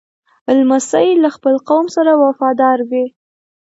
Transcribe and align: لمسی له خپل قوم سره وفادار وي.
لمسی 0.57 1.09
له 1.23 1.29
خپل 1.35 1.55
قوم 1.69 1.85
سره 1.95 2.11
وفادار 2.23 2.77
وي. 2.89 3.05